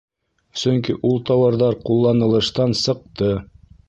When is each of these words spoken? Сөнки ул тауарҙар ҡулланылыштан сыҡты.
Сөнки 0.59 0.95
ул 1.09 1.19
тауарҙар 1.29 1.77
ҡулланылыштан 1.89 2.73
сыҡты. 2.81 3.29